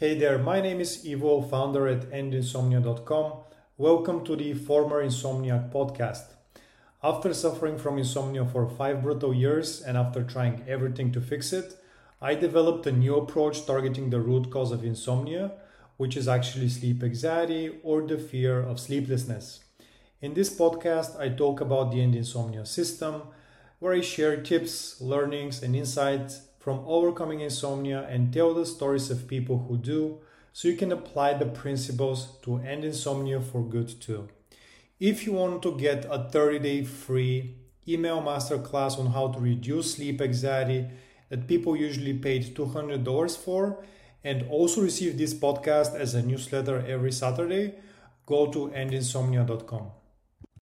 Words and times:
Hey 0.00 0.14
there, 0.14 0.38
my 0.38 0.62
name 0.62 0.80
is 0.80 1.06
Ivo, 1.06 1.42
founder 1.42 1.86
at 1.86 2.10
endinsomnia.com. 2.10 3.32
Welcome 3.76 4.24
to 4.24 4.34
the 4.34 4.54
Former 4.54 5.04
Insomniac 5.04 5.70
podcast. 5.70 6.22
After 7.04 7.34
suffering 7.34 7.76
from 7.76 7.98
insomnia 7.98 8.46
for 8.46 8.66
five 8.66 9.02
brutal 9.02 9.34
years 9.34 9.82
and 9.82 9.98
after 9.98 10.22
trying 10.22 10.64
everything 10.66 11.12
to 11.12 11.20
fix 11.20 11.52
it, 11.52 11.76
I 12.18 12.34
developed 12.34 12.86
a 12.86 12.92
new 12.92 13.14
approach 13.16 13.66
targeting 13.66 14.08
the 14.08 14.20
root 14.20 14.50
cause 14.50 14.72
of 14.72 14.86
insomnia, 14.86 15.52
which 15.98 16.16
is 16.16 16.28
actually 16.28 16.70
sleep 16.70 17.02
anxiety 17.02 17.78
or 17.82 18.00
the 18.00 18.16
fear 18.16 18.58
of 18.58 18.80
sleeplessness. 18.80 19.64
In 20.22 20.32
this 20.32 20.48
podcast, 20.48 21.20
I 21.20 21.28
talk 21.28 21.60
about 21.60 21.92
the 21.92 22.00
End 22.00 22.14
Insomnia 22.14 22.64
system, 22.64 23.24
where 23.80 23.92
I 23.92 24.00
share 24.00 24.40
tips, 24.40 24.98
learnings, 25.02 25.62
and 25.62 25.76
insights 25.76 26.40
from 26.60 26.84
overcoming 26.86 27.40
insomnia 27.40 28.06
and 28.08 28.32
tell 28.32 28.54
the 28.54 28.64
stories 28.64 29.10
of 29.10 29.26
people 29.26 29.66
who 29.66 29.76
do 29.76 30.20
so 30.52 30.68
you 30.68 30.76
can 30.76 30.92
apply 30.92 31.34
the 31.34 31.46
principles 31.46 32.38
to 32.42 32.58
end 32.58 32.84
insomnia 32.84 33.40
for 33.40 33.62
good 33.62 34.00
too. 34.00 34.28
If 35.00 35.26
you 35.26 35.32
want 35.32 35.62
to 35.62 35.76
get 35.76 36.04
a 36.08 36.28
30 36.30 36.58
day 36.60 36.84
free 36.84 37.56
email 37.88 38.22
masterclass 38.22 38.98
on 38.98 39.06
how 39.06 39.28
to 39.28 39.40
reduce 39.40 39.94
sleep 39.94 40.20
anxiety 40.20 40.86
that 41.30 41.48
people 41.48 41.76
usually 41.76 42.14
paid 42.14 42.54
$200 42.54 43.36
for, 43.36 43.82
and 44.22 44.44
also 44.50 44.82
receive 44.82 45.16
this 45.16 45.32
podcast 45.32 45.94
as 45.94 46.14
a 46.14 46.22
newsletter 46.22 46.84
every 46.86 47.12
Saturday, 47.12 47.74
go 48.26 48.50
to 48.50 48.68
endinsomnia.com. 48.68 49.90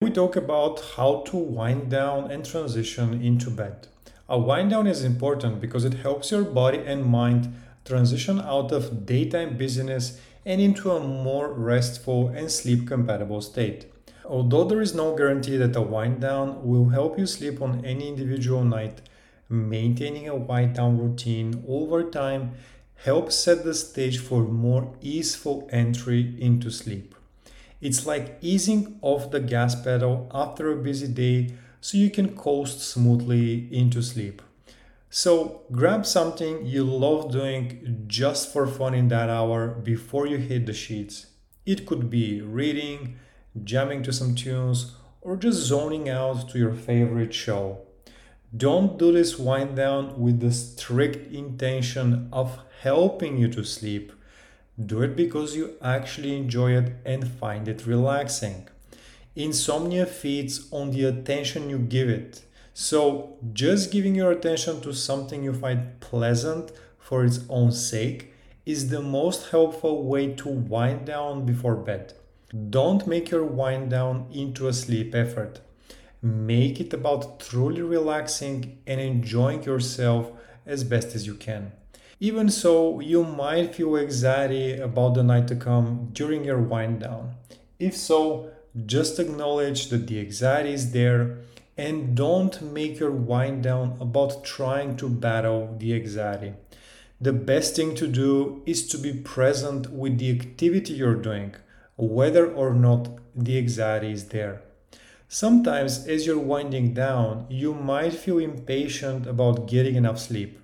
We 0.01 0.11
talk 0.11 0.37
about 0.37 0.79
how 0.95 1.23
to 1.27 1.35
wind 1.35 1.89
down 1.89 2.31
and 2.31 2.45
transition 2.45 3.21
into 3.21 3.49
bed. 3.49 3.87
A 4.31 4.37
wind 4.37 4.69
down 4.69 4.85
is 4.85 5.03
important 5.03 5.59
because 5.59 5.83
it 5.83 5.95
helps 5.95 6.29
your 6.29 6.43
body 6.43 6.77
and 6.85 7.03
mind 7.03 7.51
transition 7.83 8.39
out 8.39 8.71
of 8.71 9.07
daytime 9.07 9.57
busyness 9.57 10.21
and 10.45 10.61
into 10.61 10.91
a 10.91 10.99
more 10.99 11.51
restful 11.51 12.27
and 12.27 12.51
sleep 12.51 12.87
compatible 12.87 13.41
state. 13.41 13.87
Although 14.23 14.65
there 14.65 14.81
is 14.81 14.93
no 14.93 15.15
guarantee 15.15 15.57
that 15.57 15.75
a 15.75 15.81
wind 15.81 16.21
down 16.21 16.63
will 16.63 16.89
help 16.89 17.17
you 17.17 17.25
sleep 17.25 17.59
on 17.59 17.83
any 17.83 18.07
individual 18.07 18.63
night, 18.63 19.01
maintaining 19.49 20.27
a 20.27 20.35
wind 20.35 20.75
down 20.75 20.99
routine 20.99 21.63
over 21.67 22.03
time 22.03 22.51
helps 22.97 23.33
set 23.33 23.63
the 23.63 23.73
stage 23.73 24.19
for 24.19 24.43
more 24.43 24.93
easeful 25.01 25.67
entry 25.71 26.35
into 26.37 26.69
sleep. 26.69 27.15
It's 27.81 28.05
like 28.05 28.37
easing 28.41 28.99
off 29.01 29.31
the 29.31 29.39
gas 29.39 29.73
pedal 29.73 30.29
after 30.31 30.71
a 30.71 30.75
busy 30.75 31.07
day 31.07 31.55
so 31.81 31.97
you 31.97 32.09
can 32.09 32.35
coast 32.35 32.81
smoothly 32.81 33.67
into 33.71 34.01
sleep. 34.01 34.41
So 35.09 35.61
grab 35.71 36.05
something 36.05 36.65
you 36.65 36.83
love 36.83 37.31
doing 37.31 38.03
just 38.07 38.53
for 38.53 38.67
fun 38.67 38.93
in 38.93 39.07
that 39.07 39.29
hour 39.29 39.69
before 39.69 40.27
you 40.27 40.37
hit 40.37 40.65
the 40.65 40.73
sheets. 40.73 41.27
It 41.65 41.85
could 41.87 42.09
be 42.09 42.41
reading, 42.41 43.17
jamming 43.63 44.03
to 44.03 44.13
some 44.13 44.35
tunes, 44.35 44.95
or 45.21 45.35
just 45.35 45.59
zoning 45.59 46.09
out 46.09 46.49
to 46.49 46.59
your 46.59 46.73
favorite 46.73 47.33
show. 47.33 47.79
Don't 48.55 48.97
do 48.97 49.11
this 49.11 49.37
wind 49.37 49.75
down 49.75 50.19
with 50.19 50.39
the 50.39 50.51
strict 50.51 51.31
intention 51.31 52.29
of 52.31 52.59
helping 52.81 53.37
you 53.37 53.47
to 53.49 53.63
sleep. 53.63 54.11
Do 54.83 55.01
it 55.01 55.15
because 55.15 55.55
you 55.55 55.75
actually 55.81 56.35
enjoy 56.35 56.71
it 56.71 56.93
and 57.05 57.27
find 57.27 57.67
it 57.67 57.85
relaxing. 57.85 58.67
Insomnia 59.39 60.05
feeds 60.05 60.67
on 60.69 60.91
the 60.91 61.05
attention 61.05 61.69
you 61.69 61.79
give 61.79 62.09
it. 62.09 62.41
So, 62.73 63.37
just 63.53 63.89
giving 63.89 64.15
your 64.15 64.31
attention 64.31 64.81
to 64.81 64.91
something 64.93 65.45
you 65.45 65.53
find 65.53 65.97
pleasant 66.01 66.73
for 66.97 67.23
its 67.23 67.39
own 67.47 67.71
sake 67.71 68.33
is 68.65 68.89
the 68.89 69.01
most 69.01 69.51
helpful 69.51 70.03
way 70.03 70.33
to 70.33 70.49
wind 70.49 71.05
down 71.05 71.45
before 71.45 71.77
bed. 71.77 72.15
Don't 72.69 73.07
make 73.07 73.31
your 73.31 73.45
wind 73.45 73.91
down 73.91 74.27
into 74.29 74.67
a 74.67 74.73
sleep 74.73 75.15
effort. 75.15 75.61
Make 76.21 76.81
it 76.81 76.93
about 76.93 77.39
truly 77.39 77.81
relaxing 77.81 78.79
and 78.85 78.99
enjoying 78.99 79.63
yourself 79.63 80.33
as 80.65 80.83
best 80.83 81.15
as 81.15 81.25
you 81.25 81.35
can. 81.35 81.71
Even 82.19 82.49
so, 82.49 82.99
you 82.99 83.23
might 83.23 83.73
feel 83.73 83.95
anxiety 83.95 84.77
about 84.77 85.13
the 85.13 85.23
night 85.23 85.47
to 85.47 85.55
come 85.55 86.09
during 86.11 86.43
your 86.43 86.59
wind 86.59 86.99
down. 86.99 87.35
If 87.79 87.95
so, 87.95 88.51
just 88.85 89.19
acknowledge 89.19 89.89
that 89.89 90.07
the 90.07 90.19
anxiety 90.19 90.73
is 90.73 90.91
there 90.91 91.37
and 91.77 92.15
don't 92.15 92.61
make 92.61 92.99
your 92.99 93.11
wind 93.11 93.63
down 93.63 93.97
about 93.99 94.43
trying 94.43 94.97
to 94.97 95.07
battle 95.09 95.75
the 95.79 95.95
anxiety. 95.95 96.53
The 97.21 97.33
best 97.33 97.75
thing 97.75 97.95
to 97.95 98.07
do 98.07 98.61
is 98.65 98.87
to 98.89 98.97
be 98.97 99.13
present 99.13 99.89
with 99.91 100.17
the 100.17 100.31
activity 100.31 100.93
you're 100.93 101.15
doing, 101.15 101.55
whether 101.97 102.49
or 102.49 102.73
not 102.73 103.09
the 103.35 103.57
anxiety 103.57 104.11
is 104.11 104.25
there. 104.29 104.61
Sometimes, 105.27 106.07
as 106.07 106.25
you're 106.25 106.39
winding 106.39 106.93
down, 106.93 107.45
you 107.49 107.73
might 107.73 108.13
feel 108.13 108.39
impatient 108.39 109.27
about 109.27 109.67
getting 109.67 109.95
enough 109.95 110.19
sleep. 110.19 110.59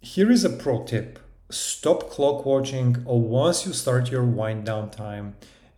Here 0.00 0.30
is 0.30 0.44
a 0.44 0.50
pro 0.50 0.84
tip 0.84 1.18
stop 1.50 2.10
clock 2.10 2.44
watching 2.44 3.02
once 3.04 3.64
you 3.64 3.72
start 3.72 4.10
your 4.10 4.24
wind 4.24 4.66
down 4.66 4.90
time 4.90 5.34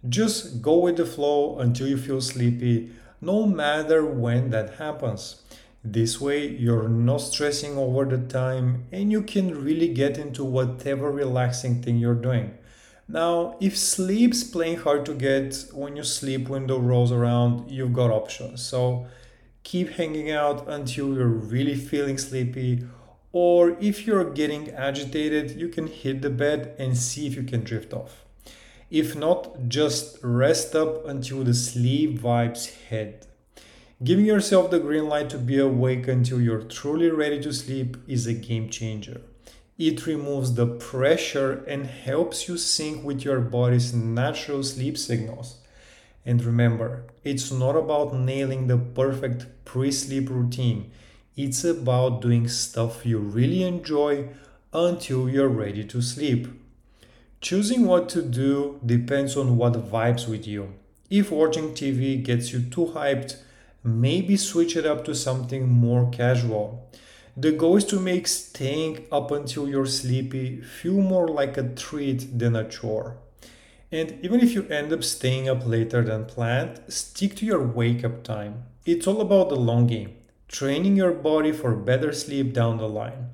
just 0.09 0.63
go 0.63 0.79
with 0.79 0.97
the 0.97 1.05
flow 1.05 1.59
until 1.59 1.87
you 1.87 1.99
feel 1.99 2.21
sleepy, 2.21 2.91
no 3.21 3.47
matter 3.47 4.05
when 4.05 4.51
that 4.51 4.75
happens. 4.75 5.43
This 5.85 6.21
way, 6.21 6.47
you're 6.47 6.89
not 6.89 7.19
stressing 7.19 7.77
over 7.77 8.05
the 8.05 8.19
time 8.19 8.85
and 8.93 9.11
you 9.11 9.23
can 9.23 9.65
really 9.65 9.89
get 9.89 10.19
into 10.19 10.45
whatever 10.45 11.11
relaxing 11.11 11.83
thing 11.83 11.97
you're 11.97 12.15
doing. 12.15 12.55
Now, 13.09 13.57
if 13.61 13.77
sleep's 13.77 14.45
playing 14.45 14.79
hard 14.79 15.05
to 15.07 15.15
get 15.15 15.65
when 15.73 15.97
your 15.97 16.05
sleep 16.05 16.49
window 16.49 16.79
rolls 16.79 17.11
around, 17.11 17.71
you've 17.71 17.93
got 17.93 18.11
options. 18.11 18.63
So 18.63 19.07
keep 19.65 19.91
hanging 19.91 20.31
out 20.31 20.69
until 20.69 21.15
you're 21.15 21.27
really 21.27 21.75
feeling 21.75 22.19
sleepy. 22.19 22.87
Or 23.33 23.77
if 23.81 24.07
you're 24.07 24.33
getting 24.33 24.71
agitated, 24.71 25.59
you 25.61 25.69
can 25.69 25.87
hit 25.87 26.23
the 26.23 26.31
bed 26.31 26.75
and 26.79 26.97
see 26.97 27.27
if 27.27 27.35
you 27.35 27.43
can 27.43 27.65
drift 27.65 27.93
off. 27.93 28.25
If 28.91 29.15
not, 29.15 29.69
just 29.69 30.19
rest 30.21 30.75
up 30.75 31.07
until 31.07 31.45
the 31.45 31.55
sleep 31.55 32.19
vibes 32.19 32.67
hit. 32.89 33.29
Giving 34.03 34.25
yourself 34.25 34.71
the 34.71 34.81
green 34.81 35.09
light 35.09 35.31
to 35.31 35.39
be 35.39 35.59
awake 35.59 36.09
until 36.09 36.41
you're 36.41 36.63
truly 36.63 37.09
ready 37.09 37.41
to 37.43 37.53
sleep 37.53 37.99
is 38.09 38.27
a 38.27 38.33
game 38.33 38.69
changer. 38.69 39.21
It 39.79 40.07
removes 40.07 40.55
the 40.55 40.67
pressure 40.67 41.63
and 41.69 41.87
helps 41.87 42.49
you 42.49 42.59
sync 42.59 43.05
with 43.05 43.25
your 43.25 43.41
body's 43.41 43.95
natural 43.95 44.63
sleep 44.65 44.99
signals. 44.99 45.59
And 46.27 46.43
remember, 46.43 47.05
it's 47.23 47.53
not 47.53 47.77
about 47.77 48.15
nailing 48.15 48.67
the 48.67 48.77
perfect 48.77 49.47
pre 49.65 49.93
sleep 49.93 50.29
routine, 50.29 50.91
it's 51.37 51.63
about 51.63 52.21
doing 52.21 52.49
stuff 52.49 53.07
you 53.07 53.19
really 53.19 53.63
enjoy 53.63 54.31
until 54.73 55.29
you're 55.29 55.49
ready 55.49 55.85
to 55.85 56.03
sleep. 56.03 56.49
Choosing 57.41 57.87
what 57.87 58.11
to 58.11 58.21
do 58.21 58.79
depends 58.85 59.35
on 59.35 59.57
what 59.57 59.73
vibes 59.73 60.29
with 60.29 60.47
you. 60.47 60.75
If 61.09 61.31
watching 61.31 61.71
TV 61.71 62.23
gets 62.23 62.53
you 62.53 62.61
too 62.61 62.93
hyped, 62.95 63.37
maybe 63.83 64.37
switch 64.37 64.77
it 64.77 64.85
up 64.85 65.07
to 65.07 65.15
something 65.15 65.67
more 65.67 66.11
casual. 66.11 66.91
The 67.35 67.53
goal 67.53 67.79
is 67.79 67.87
to 67.87 67.99
make 67.99 68.29
staying 68.29 69.07
up 69.11 69.31
until 69.31 69.67
you're 69.67 69.87
sleepy 69.87 70.61
feel 70.61 71.01
more 71.01 71.29
like 71.29 71.57
a 71.57 71.63
treat 71.63 72.39
than 72.39 72.55
a 72.55 72.69
chore. 72.69 73.17
And 73.91 74.23
even 74.23 74.41
if 74.41 74.53
you 74.53 74.69
end 74.69 74.93
up 74.93 75.03
staying 75.03 75.49
up 75.49 75.67
later 75.67 76.03
than 76.03 76.27
planned, 76.27 76.83
stick 76.89 77.37
to 77.37 77.47
your 77.47 77.67
wake 77.67 78.05
up 78.05 78.23
time. 78.23 78.65
It's 78.85 79.07
all 79.07 79.23
about 79.23 79.49
the 79.49 79.57
long 79.57 79.87
game, 79.87 80.15
training 80.47 80.95
your 80.95 81.13
body 81.13 81.53
for 81.53 81.75
better 81.75 82.13
sleep 82.13 82.53
down 82.53 82.77
the 82.77 82.89
line. 82.89 83.31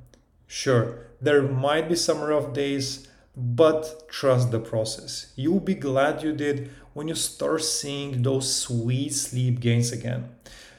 Sure, 0.47 1.09
there 1.21 1.43
might 1.43 1.88
be 1.88 1.97
some 1.97 2.21
rough 2.21 2.53
days, 2.53 3.09
but 3.37 4.09
trust 4.09 4.51
the 4.51 4.59
process. 4.59 5.33
You'll 5.37 5.61
be 5.61 5.75
glad 5.75 6.23
you 6.23 6.33
did 6.33 6.71
when 6.94 7.09
you 7.09 7.15
start 7.15 7.62
seeing 7.62 8.23
those 8.23 8.55
sweet 8.55 9.12
sleep 9.12 9.61
gains 9.61 9.93
again. 9.93 10.31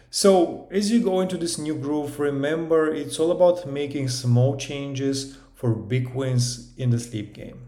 So, 0.09 0.67
as 0.71 0.89
you 0.89 1.01
go 1.01 1.19
into 1.19 1.37
this 1.37 1.57
new 1.57 1.75
groove, 1.75 2.19
remember 2.19 2.91
it's 2.91 3.19
all 3.19 3.31
about 3.31 3.67
making 3.67 4.09
small 4.09 4.57
changes 4.57 5.37
for 5.53 5.73
big 5.73 6.15
wins 6.15 6.73
in 6.77 6.89
the 6.89 6.99
sleep 6.99 7.33
game. 7.33 7.65